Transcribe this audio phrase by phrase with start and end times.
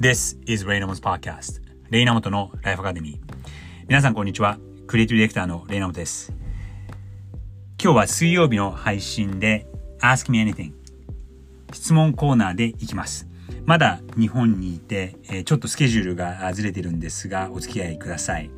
[0.00, 1.60] This is Raynamo's Podcast.
[1.90, 3.48] レイナモトのライフアカデミー
[3.86, 4.58] 皆さんこんにちは。
[4.86, 6.32] クリエイティブディレクターのレイナモトです。
[7.78, 9.66] 今日は水曜日の配信で
[10.00, 10.72] Ask me anything
[11.74, 13.28] 質問コーナーでいきます。
[13.66, 18.50] まだ日本にいて、ちょっとスケジュールがずれてるんですがお付き合いください。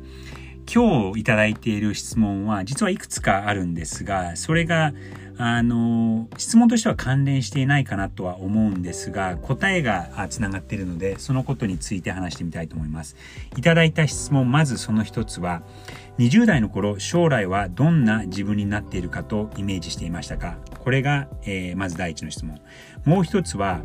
[0.71, 4.93] 今日いただいている質問は実はいくつかあるんですがそれが
[5.37, 13.15] あの質問としては関連していないかなとは思うんですが答えがつながっているのでそのことについて話してみたいと思います。
[13.57, 15.63] いただいた質問まずその一つは
[16.19, 20.57] 20代の頃将来はどんな自分になっているかとイメージしていましたか？
[20.79, 22.61] これが、えー、まず第一の質問。
[23.03, 23.81] もう一つは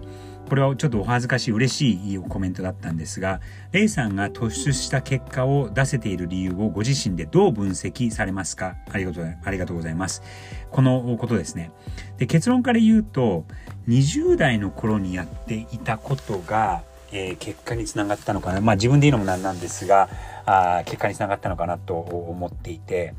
[0.48, 3.41] これはちょっとお恥ずかしい嬉しいコメントだったんですが、
[3.73, 8.77] レイさんが突出した結果を出せている理由をご自身でどう分析されますか？
[8.91, 10.23] ありがとうありがとうございます。
[10.70, 11.70] このことですね。
[12.16, 13.45] で結論から言うと、
[13.89, 18.61] 20代の頃にやっていたことが、えー、結果につながったのかな。
[18.61, 20.09] まあ自分で言うのもなんなんですが、
[20.47, 23.15] あ結果につながったのかなと思っていて、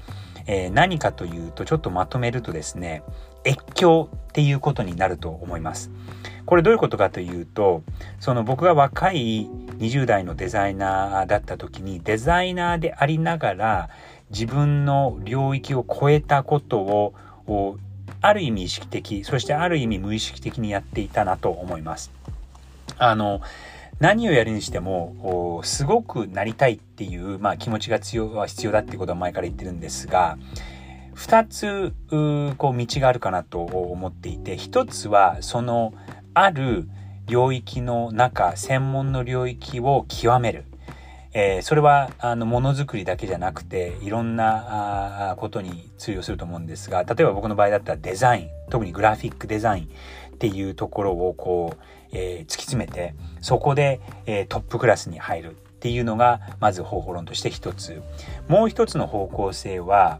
[0.51, 3.03] えー、何かというと、ちょっとまとめるとですね、
[3.45, 5.91] 越境っていうことになると思います。
[6.49, 7.83] これどういうことかというと
[8.19, 9.47] その僕が若い
[9.77, 13.89] 20代のデザイナーだった時にデザイナーでありながら
[14.31, 17.77] 自分の領域を超えたことを
[18.21, 22.11] ある意味意識的そしてある意味無意識的にやっていたなと思います。
[22.97, 23.41] あの
[23.99, 30.37] 何をやるにしてもすごくなりたいっていう、まあ、気持ちが強は必要だってことは前から言ってるんですが
[31.15, 31.93] 2つ
[32.57, 35.93] こう道があるかなと思っていて1つはその
[36.33, 36.87] ある
[37.29, 40.65] 領域の中、専門の領域を極める。
[41.33, 49.83] えー、それはあのものづくりだけじゃなくていろんなあことに通用すると思うんですが例えば僕の場合だったらデザイン特にグラフィックデザイン
[50.33, 58.01] っていうところをこう、えー、突き詰めてそこで、えー、トップクラスに入るっていうのがまず方法論として一つ。
[58.47, 60.19] もう一つの方向性は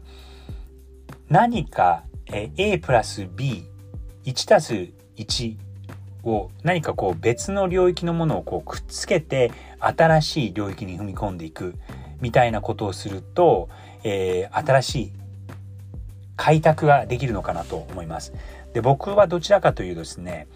[1.28, 5.56] 何か、えー、A プラス B1 たす1
[6.24, 11.74] を何かこう別の領域のものをこうくっつけて新しい領域に踏み込んでいく
[12.20, 13.68] みたいなことをすると、
[14.04, 15.12] えー、新しい
[16.36, 18.32] 開拓ができるのかなと思います。
[18.72, 20.46] で僕はどちらかというとですね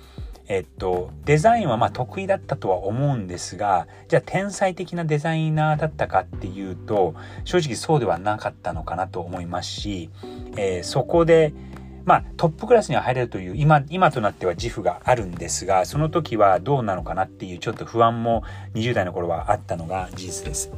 [0.47, 7.15] えっと、デザインはまあ得意だったとは思うんですが、じゃあ天才的なデザイナーだったかっていうと、
[7.45, 10.11] 正直そうではなかったのかなと思いますし、
[10.57, 11.55] えー、そこで、
[12.05, 18.43] まあ、トップクラスには入れるという今今となっては自負があるんですがその時はどうなのかなっていうちょっと不安も
[18.75, 20.71] 20代の頃はあったのが事実です。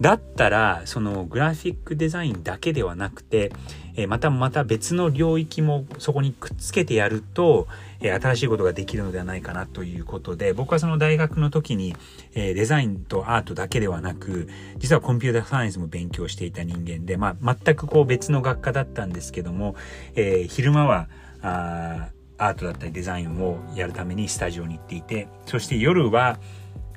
[0.00, 3.52] だったらそのグラフィックデザインだけではなくて、
[3.94, 7.68] えまたまた別の領域もそこにくっつけてやると、
[8.00, 11.94] え新しいことができるのではないかなということで僕はその大学の時に、
[12.34, 14.48] えデザインとアートだけではなく
[14.78, 19.76] 実はコンピューターサイエンスも勉強していた人間で、まあ、全くこう別の学科だったんですけども、
[20.14, 21.08] えー、昼間は
[21.42, 22.08] あ
[22.38, 26.38] アートだったりデザインをやるためにスタジオに行っていてそして夜は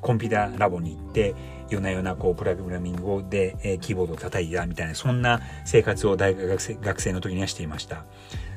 [0.02, 1.36] コンピューターラボに行って
[1.70, 8.06] 夜な夜なこうプログラミングで、えー、キーボードを叩いたみたいなそんな生活を大学学生学生の時にはしていました。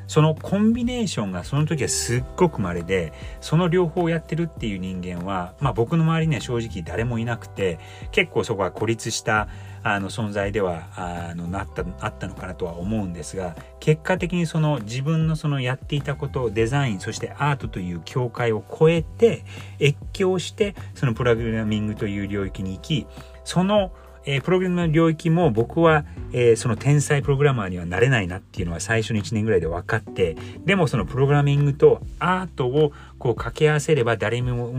[0.09, 7.79] そのコンビネーションがその時はすっごく稀でその両方をやってるっていう人間は、まあ、僕の周りには正直誰もいなくて
[8.11, 9.49] 結構そこは孤立した
[9.83, 19.45] あの存在ではあのなったあったのかなとは思うんですが結果的にその自分のそのやっていたことデザインそしてアートという境界を超えて
[19.81, 23.07] 越境してそのプログラミングという領域に行き
[23.45, 23.93] その
[24.25, 34.73] え、プログラムの領域も僕は、え、その天才プログラマーにはなれないなっていうのは最初の1年ぐらいで分かってでもそのプログラミングとアートをこう掛け合わせれば誰も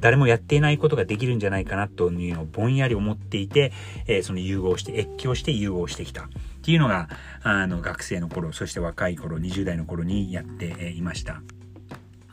[0.00, 3.72] 誰もやっていないことができるんじゃないかなというのをぼんやり思っていて、
[4.06, 6.26] え、その融合して越境して融合してきたっ
[6.62, 7.08] ていうのが
[7.42, 11.42] あの学生の頃そして若い頃20代の頃にやっていました。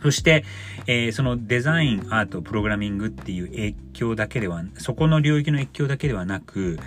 [0.01, 0.45] そして、
[0.87, 6.79] えー、そのデザイン、アート、プログラミングっていう影響だけでは、そこの領域の影響だけではなく、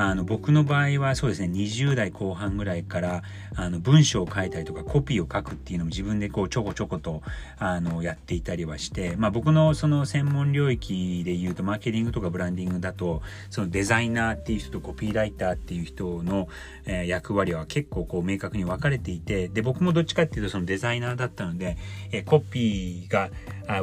[0.00, 3.24] あの、僕の場合はそうですね、20代後半ぐらいから、
[3.56, 7.20] あの、文章を書いたりとか、コピーを書くっていうのも自分でこう、ちょこちょこと、
[7.58, 16.46] あの、やっていたりはして、まあ僕のその専門領域で言うと、マーケティングとかブランディングだと、そのデザイナーっていう人とコピーライターっていう人の、
[16.86, 21.76] え、役割は結構こう、明確に分かれていて、で、僕もどっちかっていうとそのデザイナーだったので、
[22.12, 23.30] え、コピーが、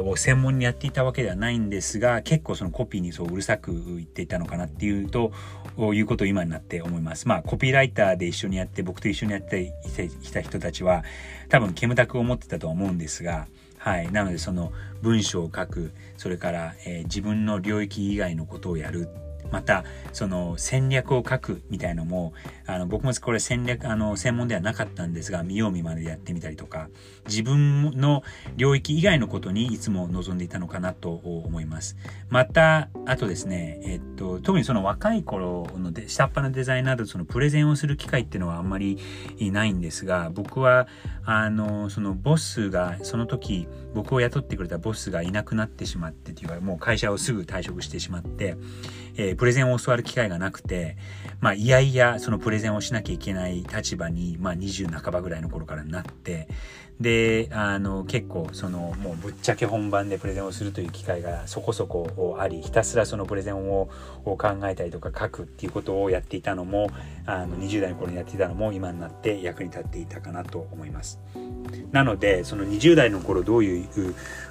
[0.00, 5.32] を専門にやっていたわけではないんですが、結構そのコピーにそううるさく言っていたのかなっていうと、
[5.78, 7.28] いうことを今になって思います。
[7.28, 9.72] まあ、コピーライターで一緒にやって、僕と一緒にやって
[10.22, 11.04] きた人たちは、
[11.48, 13.46] 多分、煙たく思ってたと思うんですが、
[13.78, 14.10] はい。
[14.10, 14.72] なので、その
[15.02, 19.08] 文章を書く、それから、えー、自分の領域以外のことをやる
[19.50, 22.32] またその戦略を書くみたいのも
[22.66, 26.88] あの僕もこれ戦略あの専門ではなかったんですが見よう見まねでやってみたりとか
[27.26, 28.22] 自分の
[28.56, 31.96] 領域以外のことにいつも望んでいたのかなと思います。
[32.28, 38.98] またあとですね、えっと、特にその若い頃ので下っ端のデザイナーとそのプレゼンをする機会っていうのはあんまり
[39.40, 40.88] ないんですが僕は
[41.24, 48.56] あのそのボスがその時僕を雇ってくれたボスがいなくなってしまってっていうかもう会社をすぐ退職してしまって、
[49.16, 50.96] えー、プレゼンを教わる機会がなくて、
[51.40, 56.48] まあ、いやいやそのプレゼンをしなきゃいけない立場に、まあ、20半ばぐらいの頃からなって
[57.00, 63.90] であの結構そのもうぶっちゃけ本番でプレゼンをするという機会がそこそこありひたすらそのプレゼンを
[64.24, 66.90] 考えたりとか書くっていうことをやっていたのも
[67.26, 71.20] あの20代の頃にやっていたのも今になって役に立っていたかなと思います。
[71.92, 73.88] なのでその20代の頃どういう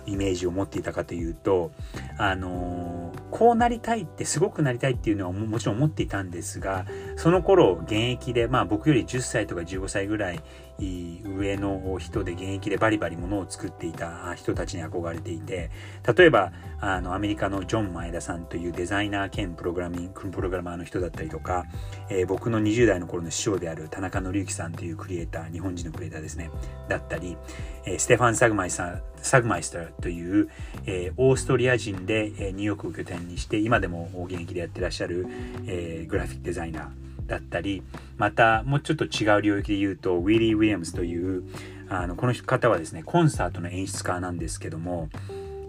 [0.06, 1.72] イメージを持っていたかというと
[2.18, 6.86] あのこうなりたいってすごくなりたいっていうのはもちろん思っていたんですが
[7.16, 10.42] その頃現役でまあ僕より10歳とか15歳ぐらい
[10.78, 15.72] 上の人で現役でバリバリものを作っていた人たちに憧れていて
[16.16, 21.66] 例えばあのアメリカのジョン・前田さんというデザイナー兼プログラミングプログラマーの人だったりとか、
[22.10, 26.52] えー、僕の20代の頃の師匠である田中紀之さんというクリエイター日本人のクリエイターですね
[26.90, 27.38] だったり、
[27.86, 30.50] えー、ステファン・サグマイさんサグマイスターという、
[30.86, 35.28] えー、オーストリア人で、えニューヨークを拠点にして今でも現役でやってらっしゃる、
[35.68, 37.84] えグラフィックデザイナーだったり
[38.18, 41.44] またもうちょっと違う領域で言うとウィリー・ウィリアムズという
[41.90, 45.10] あのこの方はですねコンサートの演出家なんですけども、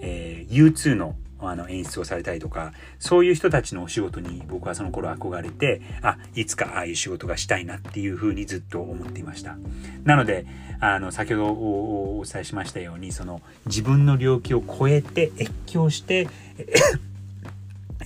[0.01, 9.59] えー、U2 のあの演出をされたりとかそういう人たちのお仕事に僕はその頃憧れてあいつかああいう仕事がしたいなっていうふうにずっと思っていました。
[10.05, 10.47] なので
[10.81, 16.29] あの先ほどお伝えしましたようにその自分の領域を超えて越境して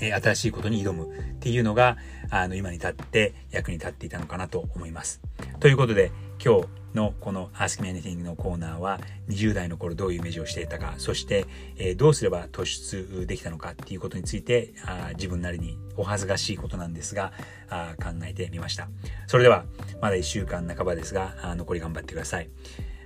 [0.01, 1.97] え新しいことに挑むっていうのが、
[2.31, 5.21] あの、今に立って役に立っていたのかなと思います。
[5.61, 6.13] ということで、
[6.43, 17.33] 今日のこの Ask Me Anything のコーナーは、20代の頃どういうイメージをしていたか、そして、えどうすれば突出できたのかっていうことについて、あ自分なりにお恥ずかしいことなんですが、
[17.69, 18.89] あ考えてみました。
[19.27, 19.65] それでは、
[20.01, 22.49] まだ1週間半ばですが、あ残り頑張ってください。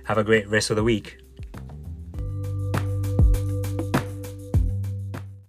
[0.05, 1.24] Have a great rest of the week!